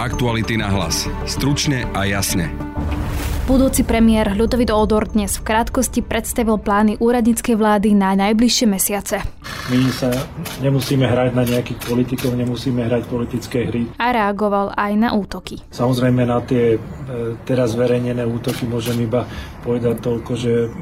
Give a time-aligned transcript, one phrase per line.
[0.00, 1.04] Aktuality na hlas.
[1.28, 2.48] Stručne a jasne.
[3.44, 9.20] Budúci premiér Ľudovit Odor dnes v krátkosti predstavil plány úradníckej vlády na najbližšie mesiace.
[9.68, 10.08] My sa
[10.64, 13.92] nemusíme hrať na nejakých politikov, nemusíme hrať politické hry.
[14.00, 15.60] A reagoval aj na útoky.
[15.68, 19.28] Samozrejme na tie e, teraz zverejnené útoky môžem iba
[19.60, 20.72] povedať toľko, že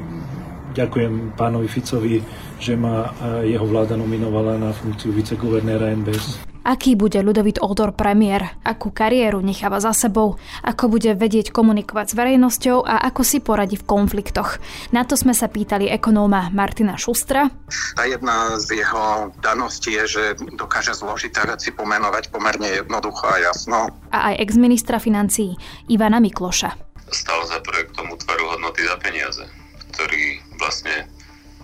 [0.79, 2.23] ďakujem pánovi Ficovi,
[2.55, 3.11] že ma
[3.43, 6.39] jeho vláda nominovala na funkciu viceguvernéra NBS.
[6.69, 8.45] Aký bude Ľudovit Odor premiér?
[8.61, 10.37] Akú kariéru necháva za sebou?
[10.61, 14.61] Ako bude vedieť komunikovať s verejnosťou a ako si poradí v konfliktoch?
[14.93, 17.49] Na to sme sa pýtali ekonóma Martina Šustra.
[17.97, 23.89] A jedna z jeho daností je, že dokáže zložité veci pomenovať pomerne jednoducho a jasno.
[24.13, 25.57] A aj exministra financií
[25.89, 27.01] Ivana Mikloša.
[27.09, 29.41] Stal za projektom útvaru hodnoty za peniaze,
[29.97, 31.09] ktorý vlastne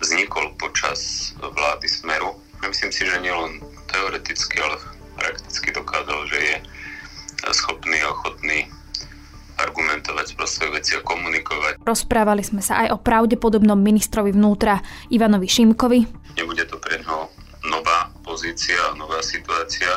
[0.02, 2.34] vznikol počas vlády Smeru.
[2.66, 4.95] Myslím si, že nielen teoreticky, ale
[5.26, 6.54] prakticky dokázal, že je
[7.50, 8.70] schopný a ochotný
[9.56, 11.82] argumentovať pro svoje veci a komunikovať.
[11.82, 14.78] Rozprávali sme sa aj o pravdepodobnom ministrovi vnútra
[15.10, 16.00] Ivanovi Šimkovi.
[16.36, 17.32] Nebude to pre ňoho
[17.66, 19.88] nová pozícia, nová situácia,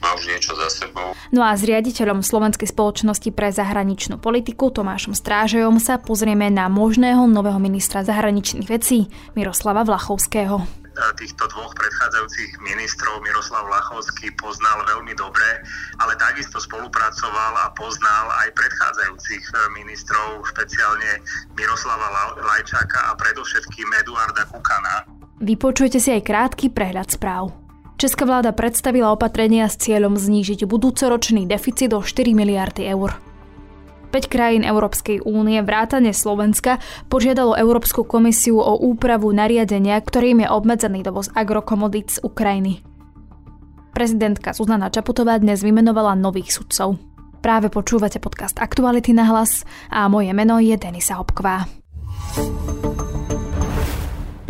[0.00, 1.12] má už niečo za sebou.
[1.28, 7.28] No a s riaditeľom Slovenskej spoločnosti pre zahraničnú politiku Tomášom Strážejom sa pozrieme na možného
[7.28, 10.79] nového ministra zahraničných vecí Miroslava Vlachovského
[11.16, 15.62] týchto dvoch predchádzajúcich ministrov Miroslav Lachovský poznal veľmi dobre,
[16.02, 21.22] ale takisto spolupracoval a poznal aj predchádzajúcich e, ministrov, špeciálne
[21.54, 25.06] Miroslava Lajčáka a predovšetkým Eduarda Kukana.
[25.40, 27.54] Vypočujte si aj krátky prehľad správ.
[28.00, 33.29] Česká vláda predstavila opatrenia s cieľom znížiť budúcoročný deficit o 4 miliardy eur.
[34.10, 41.06] 5 krajín Európskej únie vrátane Slovenska požiadalo Európsku komisiu o úpravu nariadenia, ktorým je obmedzený
[41.06, 42.82] dovoz agrokomodít z Ukrajiny.
[43.94, 46.98] Prezidentka Zuzana Čaputová dnes vymenovala nových sudcov.
[47.38, 51.70] Práve počúvate podcast Aktuality na hlas a moje meno je Denisa Hopková.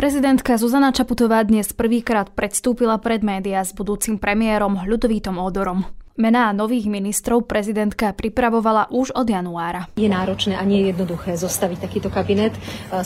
[0.01, 5.85] Prezidentka Zuzana Čaputová dnes prvýkrát predstúpila pred médiá s budúcim premiérom Ľudovítom Odorom.
[6.19, 9.87] Mená nových ministrov prezidentka pripravovala už od januára.
[9.95, 12.51] Je náročné a nie je jednoduché zostaviť takýto kabinet.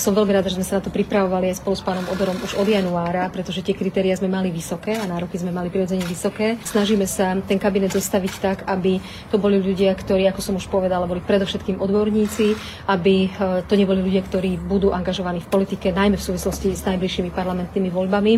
[0.01, 2.57] Som veľmi rada, že sme sa na to pripravovali aj spolu s pánom Odorom už
[2.57, 6.57] od januára, pretože tie kritéria sme mali vysoké a nároky sme mali prirodzene vysoké.
[6.65, 8.97] Snažíme sa ten kabinet zostaviť tak, aby
[9.29, 12.57] to boli ľudia, ktorí, ako som už povedala, boli predovšetkým odborníci,
[12.89, 17.29] aby e, to neboli ľudia, ktorí budú angažovaní v politike, najmä v súvislosti s najbližšími
[17.29, 18.33] parlamentnými voľbami.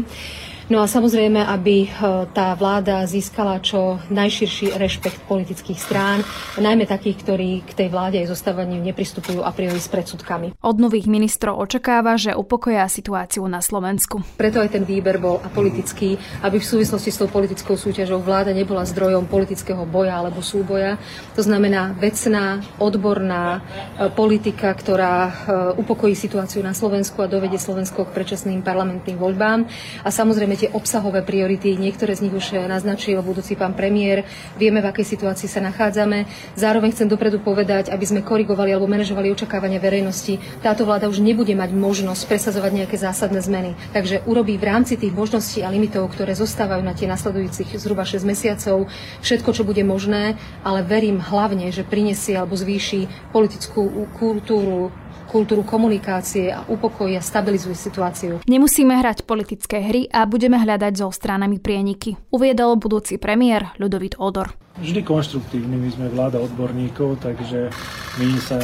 [0.68, 1.90] No a samozrejme, aby e,
[2.36, 6.28] tá vláda získala čo najširší rešpekt politických strán,
[6.60, 10.60] najmä takých, ktorí k tej vláde aj zostávaniu nepristupujú a priori s predsudkami.
[10.60, 14.20] Od nových ministrov očakáva, že upokoja situáciu na Slovensku.
[14.36, 18.84] Preto aj ten výber bol apolitický, aby v súvislosti s tou politickou súťažou vláda nebola
[18.84, 21.00] zdrojom politického boja alebo súboja.
[21.40, 23.64] To znamená vecná, odborná
[23.96, 25.32] e, politika, ktorá e,
[25.80, 29.64] upokojí situáciu na Slovensku a dovedie Slovensko k predčasným parlamentným voľbám.
[30.04, 34.25] A samozrejme tie obsahové priority, niektoré z nich už naznačil budúci pán premiér,
[34.57, 36.25] vieme, v akej situácii sa nachádzame.
[36.57, 40.41] Zároveň chcem dopredu povedať, aby sme korigovali alebo manažovali očakávania verejnosti.
[40.66, 43.78] Táto vláda už nebude mať možnosť presazovať nejaké zásadné zmeny.
[43.94, 48.25] Takže urobí v rámci tých možností a limitov, ktoré zostávajú na tie nasledujúcich zhruba 6
[48.25, 48.89] mesiacov,
[49.22, 54.89] všetko, čo bude možné, ale verím hlavne, že prinesie alebo zvýši politickú kultúru
[55.28, 58.40] kultúru komunikácie a upokojí a stabilizuje situáciu.
[58.48, 64.67] Nemusíme hrať politické hry a budeme hľadať so stranami prieniky, uviedol budúci premiér Ľudovit Odor
[64.82, 65.76] vždy konštruktívni.
[65.78, 67.70] My sme vláda odborníkov, takže
[68.18, 68.58] my sa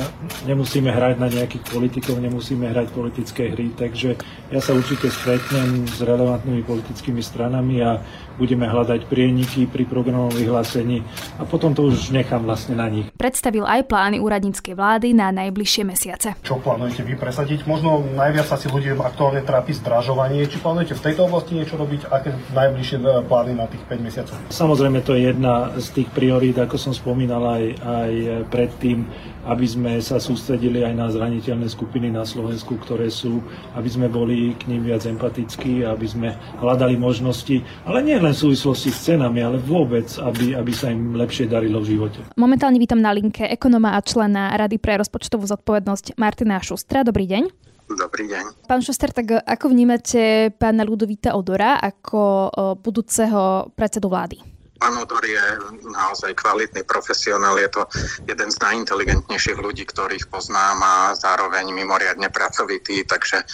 [0.50, 3.70] nemusíme hrať na nejakých politikov, nemusíme hrať politické hry.
[3.74, 4.18] Takže
[4.50, 8.02] ja sa určite stretnem s relevantnými politickými stranami a
[8.34, 11.06] budeme hľadať prieniky pri programovom vyhlásení
[11.38, 13.06] a potom to už nechám vlastne na nich.
[13.14, 16.34] Predstavil aj plány úradníckej vlády na najbližšie mesiace.
[16.42, 17.70] Čo plánujete vy presadiť?
[17.70, 20.50] Možno najviac asi ľudia aktuálne trápi zdražovanie.
[20.50, 22.10] Či plánujete v tejto oblasti niečo robiť?
[22.10, 22.98] Aké najbližšie
[23.30, 24.36] plány na tých 5 mesiacov?
[24.50, 28.12] Samozrejme, to je jedna z tých tých priorít, ako som spomínal aj, aj
[28.52, 29.08] predtým,
[29.48, 33.40] aby sme sa sústredili aj na zraniteľné skupiny na Slovensku, ktoré sú,
[33.72, 38.52] aby sme boli k ním viac empatickí, aby sme hľadali možnosti, ale nie len v
[38.52, 42.20] súvislosti s cenami, ale vôbec, aby, aby sa im lepšie darilo v živote.
[42.36, 47.08] Momentálne vítam na linke ekonoma a člena Rady pre rozpočtovú zodpovednosť Martina Šustra.
[47.08, 47.48] Dobrý deň.
[47.84, 48.68] Dobrý deň.
[48.68, 54.53] Pán Šuster, tak ako vnímate pána Ludovíta Odora ako budúceho predsedu vlády?
[54.82, 55.44] Pán Odor je
[55.86, 57.82] naozaj kvalitný profesionál, je to
[58.26, 63.46] jeden z najinteligentnejších ľudí, ktorých poznám a zároveň mimoriadne pracovitý, takže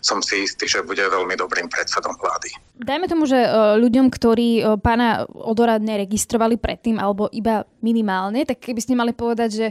[0.00, 2.54] som si istý, že bude veľmi dobrým predsedom vlády.
[2.78, 3.50] Dajme tomu, že e,
[3.82, 9.50] ľuďom, ktorí e, pána Odora neregistrovali predtým alebo iba minimálne, tak keby ste mali povedať,
[9.50, 9.66] že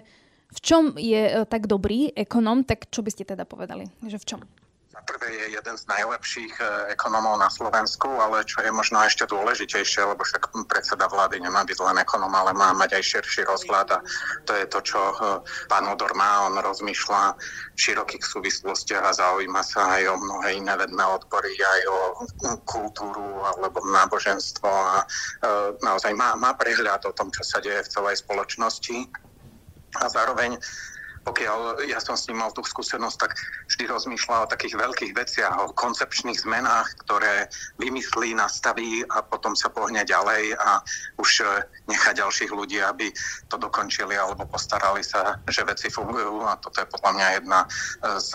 [0.52, 3.88] v čom je e, tak dobrý ekonom, tak čo by ste teda povedali?
[4.04, 4.42] Že v čom?
[5.04, 6.64] Prvé je jeden z najlepších e,
[6.96, 11.78] ekonomov na Slovensku, ale čo je možno ešte dôležitejšie, lebo však predseda vlády nemá byť
[11.84, 14.00] len ekonom, ale má mať aj širší rozhľad a
[14.48, 15.16] to je to, čo e,
[15.70, 16.50] pán Odor má.
[16.50, 17.36] On rozmýšľa
[17.76, 22.00] v širokých súvislostiach a zaujíma sa aj o mnohé iné vedné odbory, aj o
[22.64, 25.06] kultúru alebo náboženstvo a e,
[25.84, 28.98] naozaj má, má prehľad o tom, čo sa deje v celej spoločnosti
[29.98, 30.60] a zároveň
[31.28, 33.36] pokiaľ ja som s ním mal tú skúsenosť, tak
[33.68, 39.68] vždy rozmýšľal o takých veľkých veciach, o koncepčných zmenách, ktoré vymyslí, nastaví a potom sa
[39.68, 40.80] pohne ďalej a
[41.20, 43.12] už e, nechá ďalších ľudí, aby
[43.52, 46.48] to dokončili alebo postarali sa, že veci fungujú.
[46.48, 47.60] A toto je podľa mňa jedna
[48.24, 48.30] z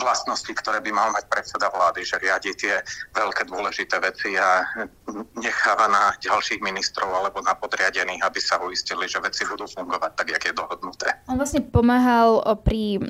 [0.00, 2.80] vlastnosti, ktoré by mal mať predseda vlády, že riadi tie
[3.12, 4.64] veľké dôležité veci a
[5.36, 10.28] necháva na ďalších ministrov alebo na podriadených, aby sa uistili, že veci budú fungovať tak,
[10.32, 11.08] jak je dohodnuté.
[11.28, 13.02] On vlastne pomáhal pri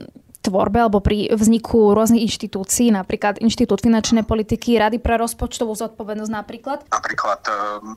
[0.44, 6.78] tvorbe alebo pri vzniku rôznych inštitúcií, napríklad Inštitút finančnej politiky, Rady pre rozpočtovú zodpovednosť napríklad?
[6.92, 7.52] Napríklad, e,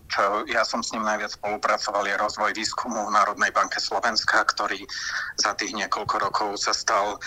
[0.08, 4.88] čo ja som s ním najviac spolupracoval, je rozvoj výskumu v Národnej banke Slovenska, ktorý
[5.36, 7.18] za tých niekoľko rokov sa stal e,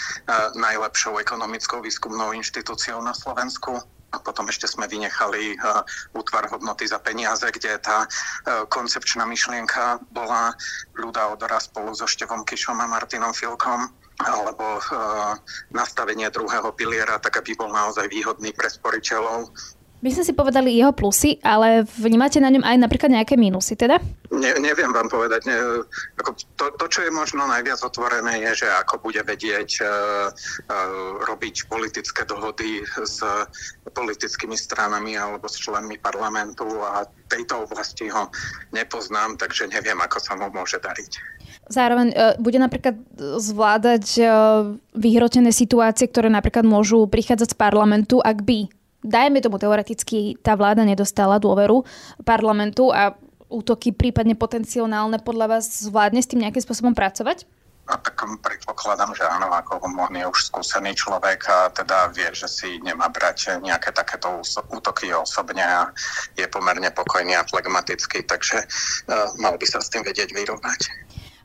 [0.56, 3.76] najlepšou ekonomickou výskumnou inštitúciou na Slovensku.
[4.10, 5.86] A potom ešte sme vynechali uh,
[6.18, 10.50] útvar hodnoty za peniaze, kde tá uh, koncepčná myšlienka bola
[10.98, 13.86] ľuda odora spolu so Števom Kišom a Martinom Filkom
[14.20, 14.82] alebo e,
[15.72, 19.48] nastavenie druhého piliera, tak aby bol naozaj výhodný pre sporiteľov.
[20.00, 24.00] My sme si povedali jeho plusy, ale vnímate na ňom aj napríklad nejaké mínusy teda?
[24.32, 25.44] Ne, neviem vám povedať.
[25.44, 25.84] Ne,
[26.16, 31.20] ako to, to, čo je možno najviac otvorené, je, že ako bude vedieť uh, uh,
[31.28, 33.20] robiť politické dohody s
[33.92, 38.32] politickými stranami alebo s členmi parlamentu a tejto oblasti ho
[38.72, 41.12] nepoznám, takže neviem, ako sa mu môže dariť.
[41.70, 42.98] Zároveň uh, bude napríklad
[43.38, 44.26] zvládať uh,
[44.98, 48.66] vyhrotené situácie, ktoré napríklad môžu prichádzať z parlamentu, ak by,
[49.06, 51.86] dajme tomu teoreticky, tá vláda nedostala dôveru
[52.26, 53.14] parlamentu a
[53.50, 57.46] útoky prípadne potenciálne podľa vás zvládne s tým nejakým spôsobom pracovať?
[57.90, 62.46] A tak predpokladám, že áno, ako on je už skúsený človek a teda vie, že
[62.46, 64.38] si nemá brať nejaké takéto
[64.70, 65.90] útoky osobne a
[66.38, 70.80] je pomerne pokojný a flegmatický, takže uh, mal by sa s tým vedieť vyrovnať.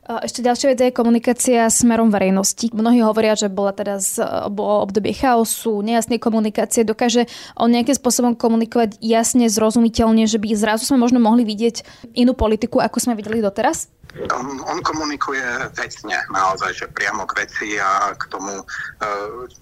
[0.06, 2.70] Ešte ďalšia vec je komunikácia smerom verejnosti.
[2.70, 6.86] Mnohí hovoria, že bola teda z, obdobie chaosu, nejasnej komunikácie.
[6.86, 7.26] Dokáže
[7.58, 11.82] on nejakým spôsobom komunikovať jasne, zrozumiteľne, že by zrazu sme možno mohli vidieť
[12.14, 13.90] inú politiku, ako sme videli doteraz?
[14.16, 15.44] On, on komunikuje
[15.76, 18.64] vecne, naozaj, že priamo k veci a k tomu, e,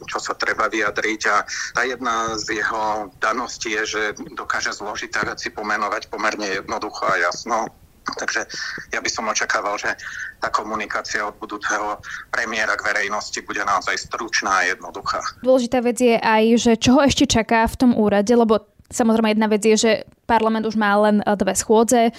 [0.06, 1.20] čo sa treba vyjadriť.
[1.32, 1.37] A
[1.75, 4.02] tá jedna z jeho daností je, že
[4.37, 7.73] dokáže zložité veci pomenovať pomerne jednoducho a jasno
[8.05, 8.45] Takže
[8.93, 9.97] ja by som očakával, že
[10.39, 11.99] tá komunikácia od budúceho
[12.29, 15.25] premiéra k verejnosti bude naozaj stručná a jednoduchá.
[15.41, 18.61] Dôležitá vec je aj, že čo ho ešte čaká v tom úrade, lebo
[18.93, 19.93] samozrejme jedna vec je, že
[20.29, 22.12] parlament už má len dve schôdze,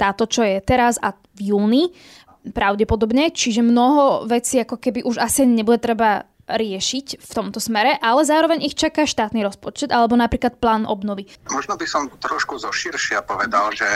[0.00, 1.92] táto, čo je teraz a v júni
[2.40, 8.22] pravdepodobne, čiže mnoho vecí ako keby už asi nebude treba riešiť v tomto smere, ale
[8.22, 11.26] zároveň ich čaká štátny rozpočet alebo napríklad plán obnovy.
[11.50, 13.86] Možno by som trošku zoširšia povedal, že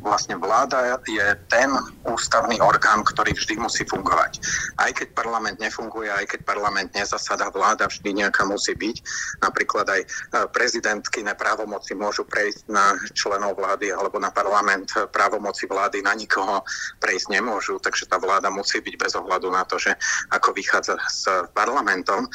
[0.00, 1.70] vlastne vláda je ten
[2.08, 4.42] ústavný orgán, ktorý vždy musí fungovať.
[4.80, 8.96] Aj keď parlament nefunguje, aj keď parlament nezasada, vláda vždy nejaká musí byť.
[9.44, 10.06] Napríklad aj e,
[10.50, 16.62] prezidentky právomoci môžu prejsť na členov vlády alebo na parlament právomoci vlády na nikoho
[16.98, 19.94] prejsť nemôžu, takže tá vláda musí byť bez ohľadu na to, že
[20.34, 21.22] ako vychádza z
[21.54, 22.28] parlamentu Então,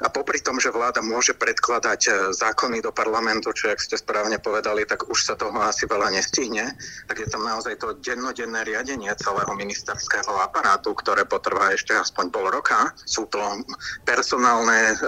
[0.00, 4.40] A popri tom, že vláda môže predkladať e, zákony do parlamentu, čo, ak ste správne
[4.40, 6.64] povedali, tak už sa toho asi veľa nestihne,
[7.04, 12.48] tak je tam naozaj to dennodenné riadenie celého ministerského aparátu, ktoré potrvá ešte aspoň pol
[12.48, 12.88] roka.
[13.04, 13.36] Sú to
[14.08, 15.04] personálne e,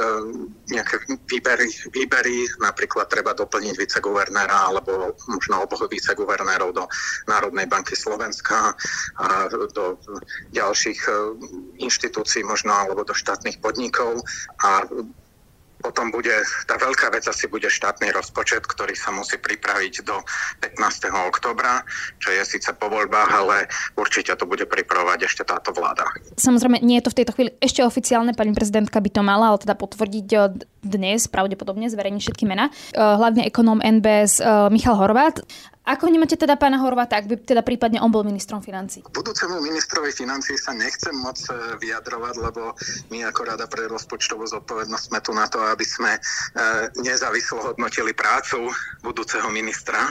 [0.69, 1.01] nejaké
[1.33, 6.85] výbery, výbery, napríklad treba doplniť viceguvernéra alebo možno oboch viceguvernérov do
[7.25, 8.77] Národnej banky Slovenska
[9.17, 9.97] a do
[10.53, 11.13] ďalších e,
[11.81, 14.21] inštitúcií možno alebo do štátnych podnikov
[14.61, 14.74] a
[15.85, 16.33] potom bude,
[16.65, 20.17] tá veľká vec asi bude štátny rozpočet, ktorý sa musí pripraviť do
[20.65, 21.13] 15.
[21.29, 21.85] oktobra,
[22.17, 23.69] čo je síce po voľbách, ale
[24.01, 26.09] určite to bude pripravovať ešte táto vláda.
[26.41, 29.61] Samozrejme, nie je to v tejto chvíli ešte oficiálne, pani prezidentka by to mala, ale
[29.61, 32.73] teda potvrdiť eh, dnes, pravdepodobne zverejniť všetky mená.
[32.73, 35.45] Eh, hlavne ekonóm NBS eh, Michal Horvát.
[35.85, 39.05] Ako vnímate teda pána Horváta, ak by teda prípadne on bol ministrom financí?
[39.05, 42.73] Budúcemu ministrovi financí sa nechcem moc e, vyjadrovať, lebo
[43.13, 46.21] my ako Rada pre rozpočtovú zodpovednosť sme tu na to, aby sme e,
[47.05, 48.73] nezávislo hodnotili prácu
[49.05, 50.09] budúceho ministra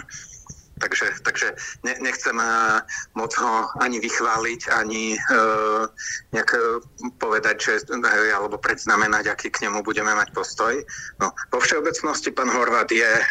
[0.83, 1.47] takže, takže
[1.87, 2.83] ne, nechcem uh,
[3.15, 5.87] moc ho ani vychváliť, ani uh,
[6.35, 6.83] nejak uh,
[7.15, 7.73] povedať, že,
[8.35, 10.75] alebo predznamenať, aký k nemu budeme mať postoj.
[11.23, 13.23] No, vo všeobecnosti pán Horvát je uh,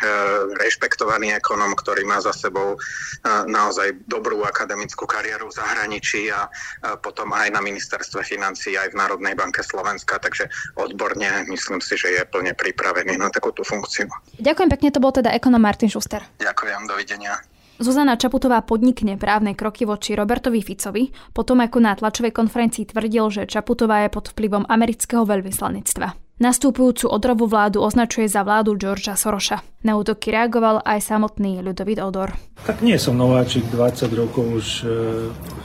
[0.57, 6.97] rešpektovaný ekonom, ktorý má za sebou uh, naozaj dobrú akademickú kariéru v zahraničí a uh,
[6.97, 10.49] potom aj na ministerstve financí, aj v Národnej banke Slovenska, takže
[10.81, 14.09] odborne myslím si, že je plne pripravený na takúto funkciu.
[14.39, 16.23] Ďakujem pekne, to bol teda ekonom Martin Schuster.
[16.39, 17.42] Ďakujem, dovidenia.
[17.83, 23.51] Zuzana Čaputová podnikne právne kroky voči Robertovi Ficovi, potom ako na tlačovej konferencii tvrdil, že
[23.51, 26.15] Čaputová je pod vplyvom amerického veľvyslanectva.
[26.39, 29.83] Nastúpujúcu odrovú vládu označuje za vládu Georgia Soroša.
[29.83, 32.35] Na útoky reagoval aj samotný Ľudovit Odor.
[32.63, 34.87] Tak nie som nováčik, 20 rokov už e,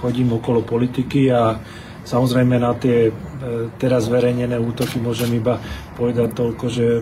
[0.01, 1.57] chodím okolo politiky a
[2.01, 3.11] samozrejme na tie e,
[3.77, 5.61] teraz verejnené útoky môžem iba
[5.97, 7.01] povedať toľko, že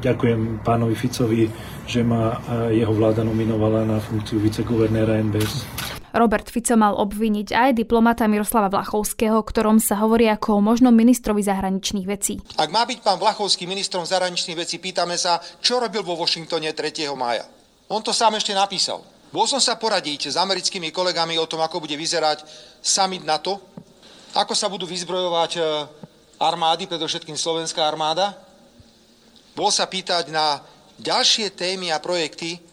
[0.00, 1.46] ďakujem pánovi Ficovi
[1.90, 2.38] že ma
[2.70, 5.66] jeho vláda nominovala na funkciu viceguvernéra NBS.
[6.10, 11.42] Robert Fico mal obviniť aj diplomata Miroslava Vlachovského, ktorom sa hovorí ako o možnom ministrovi
[11.42, 12.38] zahraničných vecí.
[12.58, 17.10] Ak má byť pán Vlachovský ministrom zahraničných vecí, pýtame sa, čo robil vo Washingtone 3.
[17.14, 17.46] mája.
[17.90, 19.02] On to sám ešte napísal.
[19.30, 22.42] Bol som sa poradiť s americkými kolegami o tom, ako bude vyzerať
[22.82, 23.62] summit NATO,
[24.34, 25.60] ako sa budú vyzbrojovať e,
[26.42, 28.49] armády, predovšetkým slovenská armáda.
[29.60, 30.56] Bol sa pýtať na
[31.04, 32.64] ďalšie témy a projekty,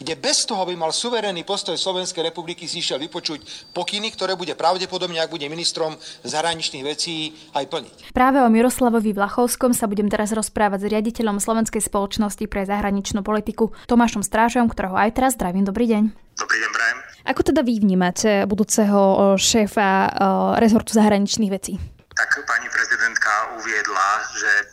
[0.00, 3.44] kde bez toho by mal suverénny postoj Slovenskej republiky si išiel vypočuť
[3.76, 5.92] pokyny, ktoré bude pravdepodobne, ak bude ministrom
[6.24, 7.96] zahraničných vecí, aj plniť.
[8.16, 13.76] Práve o Miroslavovi Vlachovskom sa budem teraz rozprávať s riaditeľom Slovenskej spoločnosti pre zahraničnú politiku
[13.84, 15.68] Tomášom Strážom, ktorého aj teraz zdravím.
[15.68, 16.16] Dobrý deň.
[16.40, 16.98] Dobrý deň, Brian.
[17.28, 20.16] Ako teda vy vnímate budúceho šéfa
[20.56, 21.76] rezortu zahraničných vecí?
[22.12, 24.64] Tak pani prezidentka uviedla, že e,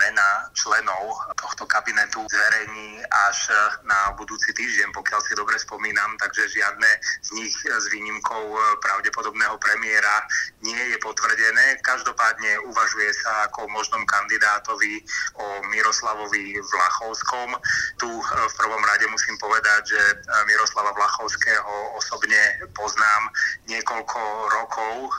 [0.00, 2.98] mena členov tohto kabinetu zverejní
[3.30, 3.54] až
[3.86, 6.90] na budúci týždeň, pokiaľ si dobre spomínam, takže žiadne
[7.22, 10.26] z nich s výnimkou e, pravdepodobného premiéra
[10.66, 11.78] nie je potvrdené.
[11.86, 15.06] Každopádne uvažuje sa ako možnom kandidátovi
[15.38, 17.54] o Miroslavovi Vlachovskom.
[18.02, 20.02] Tu v prvom rade musím povedať, že
[20.50, 22.40] Miroslava Vlachovského osobne
[22.74, 23.22] poznám
[23.70, 25.14] niekoľko rokov,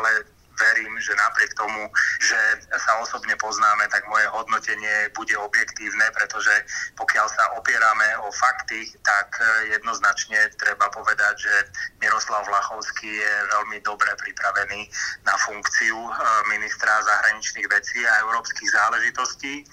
[0.00, 1.88] ale verím, že napriek tomu,
[2.20, 2.38] že
[2.76, 6.52] sa osobne poznáme, tak moje hodnotenie bude objektívne, pretože
[6.96, 11.54] pokiaľ sa opierame o fakty, tak e, jednoznačne treba povedať, že
[12.00, 14.88] Miroslav Vlachovský je veľmi dobre pripravený
[15.28, 16.10] na funkciu e,
[16.50, 19.64] ministra zahraničných vecí a európskych záležitostí.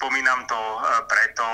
[0.00, 1.46] Spomínam to e, preto,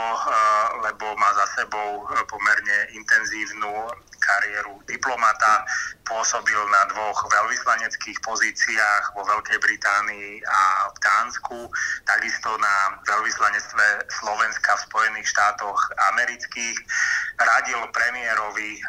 [0.87, 3.91] lebo má za sebou pomerne intenzívnu
[4.31, 5.67] kariéru diplomata,
[6.07, 11.71] pôsobil na dvoch veľvyslaneckých pozíciách vo Veľkej Británii a v Dánsku,
[12.03, 15.79] takisto na veľvyslanectve Slovenska v Spojených štátoch
[16.15, 16.79] amerických.
[17.39, 18.81] Radil premiérovi e,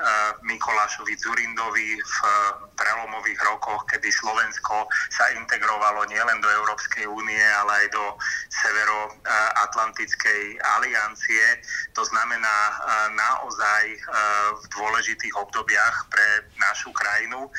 [0.50, 2.16] Mikolášovi Zurindovi v
[2.74, 8.06] prelomových rokoch, kedy Slovensko sa integrovalo nielen do Európskej únie, ale aj do
[8.50, 11.46] Severoatlantickej aliancie.
[11.94, 12.58] To znamená
[13.14, 13.84] naozaj
[14.58, 16.28] v dôležitých obdobiach pre
[16.60, 17.48] našu krajinu.
[17.48, 17.50] E,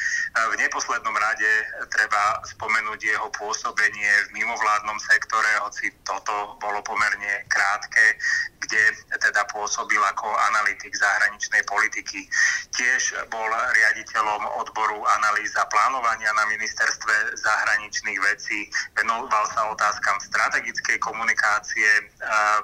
[0.53, 1.53] v neposlednom rade
[1.91, 8.17] treba spomenúť jeho pôsobenie v mimovládnom sektore, hoci toto bolo pomerne krátke,
[8.63, 8.83] kde
[9.19, 12.29] teda pôsobil ako analytik zahraničnej politiky.
[12.73, 21.91] Tiež bol riaditeľom odboru analýza plánovania na ministerstve zahraničných vecí, venoval sa otázkam strategickej komunikácie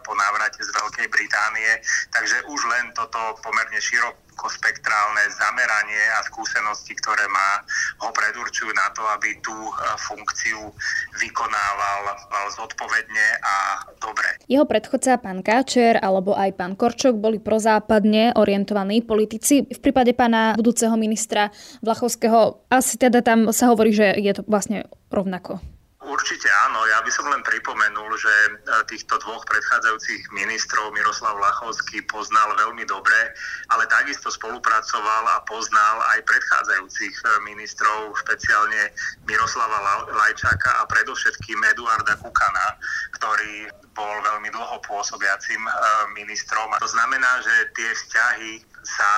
[0.06, 1.82] po návrate z Veľkej Británie,
[2.14, 7.66] takže už len toto pomerne široko širokospektrálne zameranie a skúsenosti, ktoré má,
[8.06, 10.70] ho predurčujú na to, aby tú e, funkciu
[11.18, 12.14] vykonával
[12.54, 13.54] zodpovedne a
[13.98, 14.38] dobre.
[14.46, 19.66] Jeho predchodca pán Káčer alebo aj pán Korčok boli prozápadne orientovaní politici.
[19.66, 21.50] V prípade pána budúceho ministra
[21.82, 25.58] Vlachovského asi teda tam sa hovorí, že je to vlastne rovnako.
[26.08, 26.88] Určite áno.
[26.88, 28.50] Ja by som len pripomenul, že e,
[28.88, 33.36] týchto dvoch predchádzajúcich ministrov Miroslav Lachovský poznal veľmi dobre,
[33.68, 38.88] ale takisto spolupracoval a poznal aj predchádzajúcich e, ministrov, špeciálne
[39.28, 42.80] Miroslava Lajčáka a predovšetkým Eduarda Kukana,
[43.20, 45.72] ktorý bol veľmi dlho pôsobiacim e,
[46.16, 46.72] ministrom.
[46.80, 48.52] To znamená, že tie vzťahy
[48.88, 49.12] sa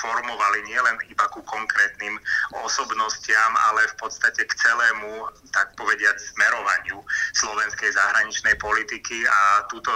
[0.00, 2.16] formovali nielen iba ku konkrétnym
[2.64, 7.04] osobnostiam, ale v podstate k celému, tak povediať, smerovaniu
[7.36, 9.28] slovenskej zahraničnej politiky.
[9.28, 9.92] A túto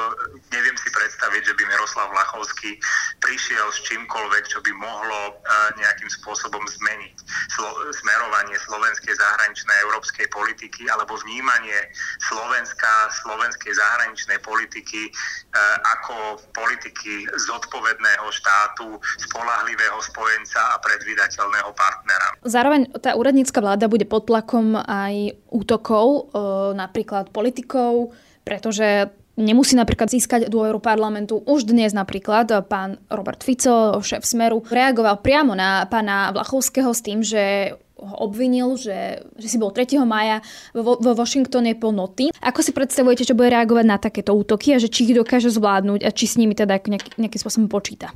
[0.52, 2.76] neviem si predstaviť, že by Miroslav Vlachovský
[3.24, 5.32] prišiel s čímkoľvek, čo by mohlo e,
[5.80, 7.16] nejakým spôsobom zmeniť
[7.94, 11.78] smerovanie slovenskej zahraničnej európskej politiky alebo vnímanie
[12.28, 15.12] Slovenska, slovenskej zahraničnej politiky e,
[15.96, 22.28] ako politiky zodpovedného štátu, spolahlivého spojenca a predvydateľného partnera.
[22.42, 26.42] Zároveň tá úradnícka vláda bude pod tlakom aj útokov, e,
[26.78, 31.42] napríklad politikov, pretože nemusí napríklad získať dôveru parlamentu.
[31.42, 37.20] Už dnes napríklad pán Robert Fico, šéf Smeru, reagoval priamo na pána Vlachovského s tým,
[37.22, 40.02] že ho obvinil, že, že si bol 3.
[40.04, 40.42] maja
[40.76, 42.34] vo, vo Washingtone plnoty.
[42.42, 46.04] Ako si predstavujete, čo bude reagovať na takéto útoky a že či ich dokáže zvládnuť
[46.04, 48.12] a či s nimi teda nejaký, nejakým spôsobom počíta?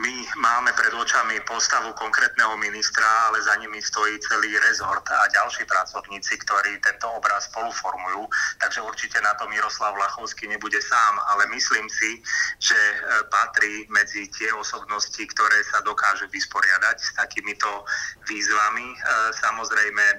[0.00, 5.68] My máme pred očami postavu konkrétneho ministra, ale za nimi stojí celý rezort a ďalší
[5.68, 8.24] pracovníci, ktorí tento obraz spoluformujú.
[8.64, 12.24] Takže určite na to Miroslav Lachovský nebude sám, ale myslím si,
[12.64, 12.96] že e,
[13.28, 17.84] patrí medzi tie osobnosti, ktoré sa dokážu vysporiadať s takýmito
[18.24, 18.88] výzvami.
[18.88, 18.96] E,
[19.36, 20.16] samozrejme, e,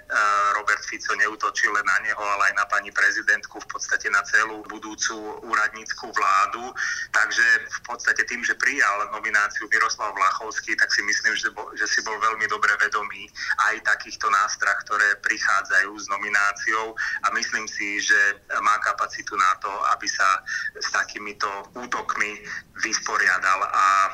[0.61, 4.61] Robert Fico neutočil len na neho, ale aj na pani prezidentku, v podstate na celú
[4.69, 6.69] budúcu úradnícku vládu.
[7.09, 11.87] Takže v podstate tým, že prijal nomináciu Miroslav Vlachovský, tak si myslím, že, bol, že
[11.87, 13.31] si bol veľmi dobre vedomý
[13.71, 16.93] aj takýchto nástrah, ktoré prichádzajú s nomináciou.
[17.23, 18.19] A myslím si, že
[18.59, 20.43] má kapacitu na to, aby sa
[20.75, 21.47] s takýmito
[21.79, 22.43] útokmi
[22.81, 24.11] vysporiadal a e,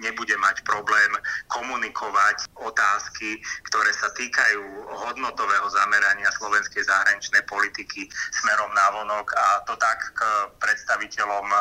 [0.00, 1.12] nebude mať problém
[1.52, 3.38] komunikovať otázky,
[3.68, 8.08] ktoré sa týkajú hodnotového zamerania slovenskej zahraničnej politiky
[8.42, 9.28] smerom na vonok.
[9.36, 10.20] A to tak k
[10.58, 11.56] predstaviteľom e,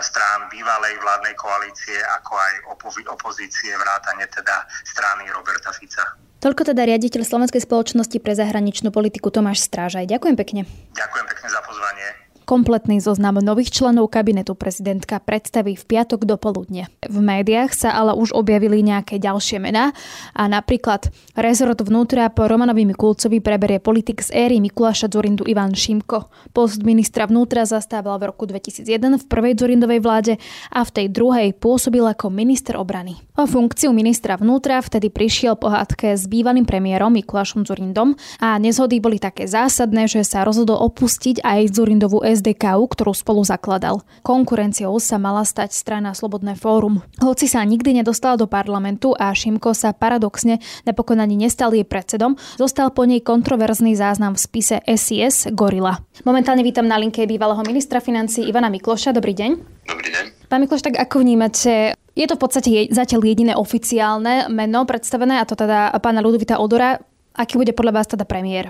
[0.00, 2.54] strán bývalej vládnej koalície, ako aj
[2.84, 6.04] opozície, vrátane teda strany Roberta Fica.
[6.40, 10.08] Toľko teda riaditeľ Slovenskej spoločnosti pre zahraničnú politiku Tomáš Strážaj.
[10.08, 10.64] Ďakujem pekne.
[10.96, 12.19] Ďakujem pekne za pozvanie.
[12.50, 16.90] Kompletný zoznam nových členov kabinetu prezidentka predstaví v piatok do poludne.
[17.06, 19.94] V médiách sa ale už objavili nejaké ďalšie mená
[20.34, 26.26] a napríklad rezort vnútra po Romanovi Mikulcovi preberie politik z éry Mikuláša Zurindu Ivan Šimko.
[26.50, 30.34] Post ministra vnútra zastával v roku 2001 v prvej Zurindovej vláde
[30.74, 33.14] a v tej druhej pôsobil ako minister obrany.
[33.38, 39.22] O funkciu ministra vnútra vtedy prišiel po s bývalým premiérom Mikulášom Zurindom a nezhody boli
[39.22, 44.00] také zásadné, že sa rozhodol opustiť aj Zurindovú SDKU, ktorú spolu zakladal.
[44.24, 47.04] Konkurenciou sa mala stať strana Slobodné fórum.
[47.20, 52.40] Hoci sa nikdy nedostal do parlamentu a Šimko sa paradoxne napokon ani nestal jej predsedom,
[52.56, 56.00] zostal po nej kontroverzný záznam v spise SIS Gorila.
[56.24, 59.12] Momentálne vítam na linke bývalého ministra financí Ivana Mikloša.
[59.12, 59.50] Dobrý deň.
[59.84, 60.24] Dobrý deň.
[60.50, 65.46] Pán Mikloš, tak ako vnímate je to v podstate zatiaľ jediné oficiálne meno predstavené, a
[65.46, 66.98] to teda pána Ludovita Odora.
[67.32, 68.68] Aký bude podľa vás teda premiér?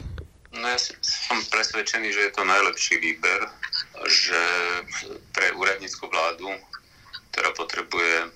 [0.51, 3.47] No ja som presvedčený, že je to najlepší výber,
[4.11, 4.43] že
[5.31, 6.51] pre úradnícku vládu,
[7.31, 8.35] ktorá potrebuje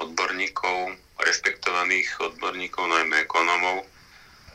[0.00, 3.84] odborníkov, rešpektovaných odborníkov, najmä ekonómov,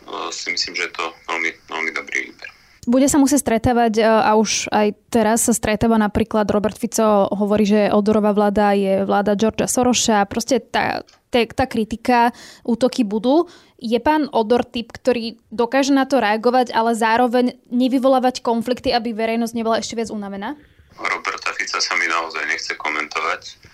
[0.10, 2.57] no, si myslím, že je to veľmi, veľmi dobrý výber.
[2.88, 7.68] Bude sa musieť stretávať e, a už aj teraz sa stretáva napríklad Robert Fico hovorí,
[7.68, 10.24] že Odorová vláda je vláda Georgia Soroša.
[10.24, 12.32] Proste tá, tá, tá kritika,
[12.64, 13.52] útoky budú.
[13.76, 19.52] Je pán Odor typ, ktorý dokáže na to reagovať, ale zároveň nevyvolávať konflikty, aby verejnosť
[19.52, 20.56] nebola ešte viac unavená?
[20.96, 23.68] Roberta Fica sa mi naozaj nechce komentovať.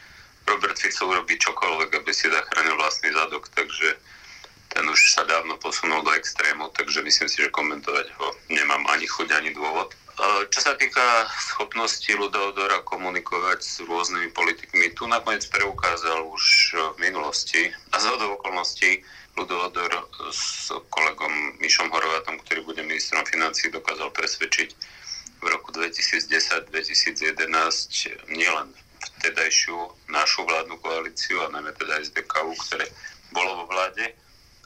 [0.49, 3.93] Robert Fico urobí čokoľvek, aby si zachránil vlastný zadok, takže
[4.73, 9.05] ten už sa dávno posunul do extrému, takže myslím si, že komentovať ho nemám ani
[9.05, 9.93] chuť, ani dôvod.
[10.49, 17.73] Čo sa týka schopnosti Ludodora komunikovať s rôznymi politikmi, tu nakoniec preukázal už v minulosti
[17.93, 19.01] a z okolností
[19.33, 19.89] Ludodor
[20.29, 24.69] s kolegom Mišom Horvátom, ktorý bude ministrom financí, dokázal presvedčiť
[25.41, 26.69] v roku 2010-2011
[28.29, 28.69] nielen
[29.17, 29.75] vtedajšiu
[30.13, 32.85] našu vládnu koalíciu a najmä teda SDKU, ktoré
[33.33, 34.13] bolo vo vláde,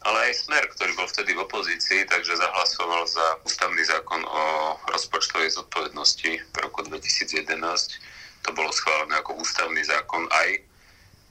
[0.08, 4.44] ale aj Smer, ktorý bol vtedy v opozícii, takže zahlasoval za ústavný zákon o
[4.88, 7.44] rozpočtovej zodpovednosti v roku 2011.
[8.48, 10.64] To bolo schválené ako ústavný zákon aj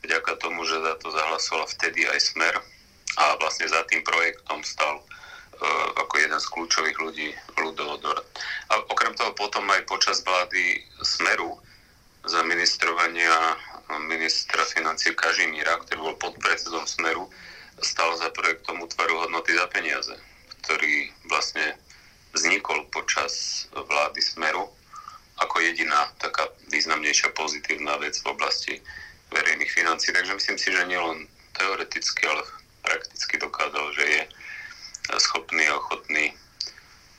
[0.04, 2.54] vďaka tomu, že za to zahlasoval vtedy aj Smer
[3.16, 8.20] a vlastne za tým projektom stal uh, ako jeden z kľúčových ľudí Ludovodor.
[8.68, 11.56] A okrem toho potom aj počas vlády Smeru
[12.28, 13.56] za ministrovania
[14.04, 17.30] ministra financie Kažimíra, ktorý bol podpredsedom Smeru,
[17.82, 20.14] stal za projektom útvaru hodnoty za peniaze,
[20.64, 21.76] ktorý vlastne
[22.32, 24.68] vznikol počas vlády Smeru
[25.36, 28.74] ako jediná taká významnejšia pozitívna vec v oblasti
[29.32, 30.12] verejných financí.
[30.12, 32.42] Takže myslím si, že nielen teoreticky, ale
[32.80, 34.22] prakticky dokázal, že je
[35.20, 36.32] schopný a ochotný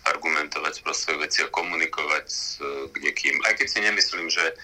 [0.08, 2.58] argumentovať pro svoje veci a komunikovať s
[2.98, 3.38] niekým.
[3.44, 4.56] Aj keď si nemyslím, že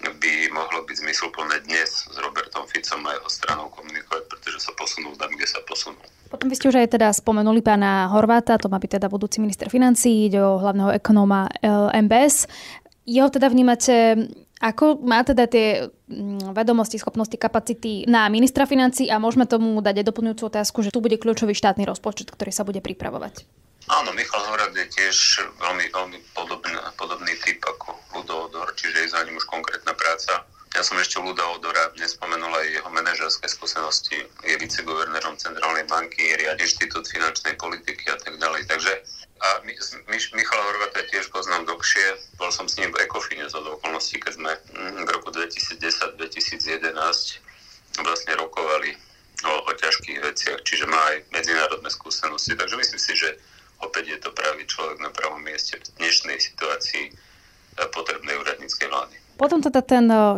[0.00, 5.12] by mohlo byť zmysluplné dnes s Robertom Ficom a jeho stranou komunikovať, pretože sa posunul
[5.16, 6.00] tam, kde sa posunul.
[6.30, 9.66] Potom by ste už aj teda spomenuli pána Horváta, to má byť teda budúci minister
[9.68, 12.46] financí, ide o hlavného ekonóma eh, MBS.
[13.04, 14.28] Jeho teda vnímate
[14.60, 20.04] ako má teda tie mm, vedomosti, schopnosti, kapacity na ministra financí a môžeme tomu dať
[20.04, 23.48] aj doplňujúcu otázku, že tu bude kľúčový štátny rozpočet, ktorý sa bude pripravovať.
[23.88, 25.16] Áno, Michal Horad je tiež
[25.56, 30.44] veľmi, veľmi podobný, podobný typ ako Ludo Odor, čiže je za ním už konkrétna práca.
[30.76, 34.22] Ja som ešte Luda Odora nespomenul aj jeho manažerské skúsenosti.
[34.46, 38.70] Je viceguvernérom Centrálnej banky, riadi inštitút finančnej politiky a tak ďalej.
[38.70, 38.92] Takže
[39.40, 39.72] a My,
[40.36, 42.36] Michala Horvata tiež poznám dlhšie.
[42.36, 46.92] Bol som s ním v Ekofine za okolností, keď sme mm, v roku 2010-2011
[48.04, 48.92] vlastne rokovali
[49.48, 52.52] o, o ťažkých veciach, čiže má aj medzinárodné skúsenosti.
[52.52, 53.40] Takže myslím si, že
[53.80, 57.14] opäť je to pravý človek na pravom mieste v dnešnej situácii eh,
[57.92, 59.16] potrebnej úradníckej vlády.
[59.40, 60.36] Potom teda ten uh,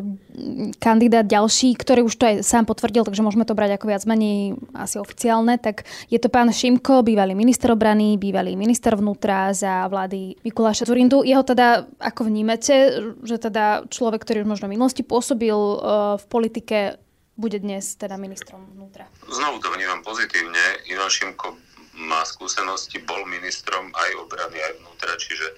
[0.79, 4.55] kandidát ďalší, ktorý už to aj sám potvrdil, takže môžeme to brať ako viac menej
[4.79, 10.39] asi oficiálne, tak je to pán Šimko, bývalý minister obrany, bývalý minister vnútra za vlády
[10.47, 11.27] Mikuláša Zurindu.
[11.27, 16.25] Jeho teda, ako vnímate, že teda človek, ktorý už možno v minulosti pôsobil uh, v
[16.31, 17.03] politike,
[17.35, 19.11] bude dnes teda ministrom vnútra?
[19.27, 20.79] Znovu to vnímam pozitívne.
[20.87, 21.59] Ivan Šimko
[22.13, 25.57] má skúsenosti, bol ministrom aj obrany, aj vnútra, čiže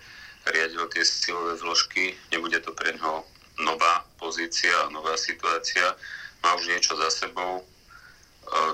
[0.54, 2.14] riadil tie silové zložky.
[2.30, 3.26] Nebude to pre ňoho
[3.58, 5.98] nová pozícia, nová situácia,
[6.46, 7.64] má už niečo za sebou, e,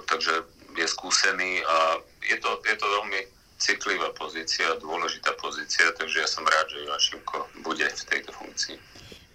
[0.04, 0.44] takže
[0.76, 3.20] je skúsený a je to, je to veľmi
[3.60, 7.00] citlivá pozícia, dôležitá pozícia, takže ja som rád, že Ivan
[7.60, 8.76] bude v tejto funkcii.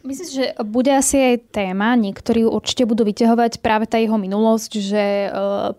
[0.06, 5.06] Myslím, že bude asi aj téma, niektorí určite budú vyťahovať práve tá jeho minulosť, že
[5.26, 5.30] e,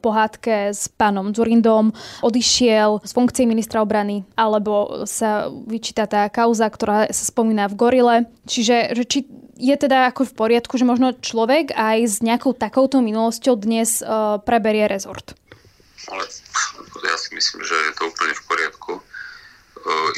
[0.03, 1.95] pohádke s pánom Zurindom
[2.27, 8.17] odišiel z funkcie ministra obrany, alebo sa vyčíta tá kauza, ktorá sa spomína v Gorile.
[8.51, 9.19] Čiže že či
[9.63, 14.11] je teda ako v poriadku, že možno človek aj s nejakou takouto minulosťou dnes e,
[14.43, 15.39] preberie rezort?
[16.11, 16.27] Ale
[17.07, 18.93] ja si myslím, že je to úplne v poriadku.
[18.99, 19.03] E,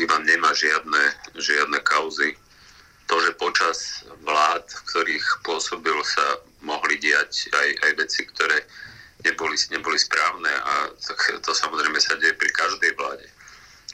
[0.00, 2.40] Ivan nemá žiadne, žiadne kauzy
[3.08, 8.62] to, že počas vlád, v ktorých pôsobil, sa mohli diať aj, aj veci, ktoré
[9.24, 13.26] neboli, neboli správne a to, to samozrejme sa deje pri každej vláde.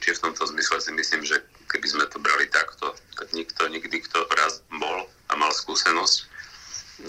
[0.03, 1.39] Čiže v tomto zmysle si myslím, že
[1.71, 6.35] keby sme to brali takto, tak nikto nikdy, kto raz bol a mal skúsenosť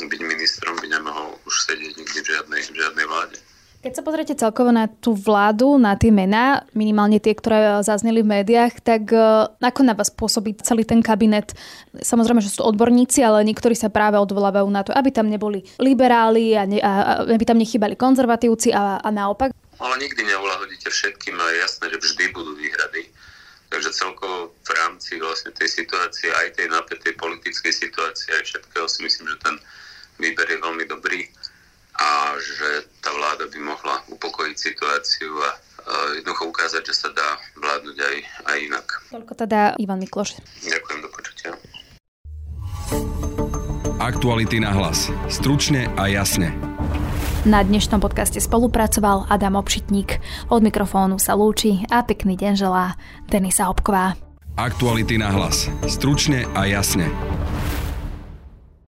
[0.06, 3.38] byť ministrom, by nemohol už sedieť nikdy v žiadnej, v žiadnej vláde.
[3.84, 8.40] Keď sa pozriete celkovo na tú vládu, na tie mená, minimálne tie, ktoré zazneli v
[8.40, 9.20] médiách, tak e,
[9.62, 11.54] ako na vás pôsobí celý ten kabinet?
[11.94, 16.56] Samozrejme, že sú odborníci, ale niektorí sa práve odvolávajú na to, aby tam neboli liberáli
[16.56, 19.54] a, ne, a aby tam nechybali konzervatívci a, a naopak.
[19.76, 23.12] Ale nikdy neulahodíte všetkým a je jasné, že vždy budú výhrady.
[23.66, 29.02] Takže celkovo v rámci vlastne tej situácie, aj tej napätej politickej situácie, aj všetkého si
[29.02, 29.54] myslím, že ten
[30.22, 31.26] výber je veľmi dobrý
[31.96, 35.50] a že tá vláda by mohla upokojiť situáciu a
[36.18, 38.16] jednoducho ukázať, že sa dá vládnuť aj,
[38.50, 38.86] aj inak.
[39.14, 40.40] Toľko teda Ivan Mikloš.
[40.66, 41.50] Ďakujem, do počutia.
[43.96, 45.10] Aktuality na hlas.
[45.26, 46.52] Stručne a jasne.
[47.46, 50.18] Na dnešnom podcaste spolupracoval Adam Obšitník.
[50.50, 52.98] Od mikrofónu sa lúči a pekný deň želá
[53.30, 54.18] Denisa Hopková.
[54.58, 55.70] Aktuality na hlas.
[55.86, 57.06] Stručne a jasne.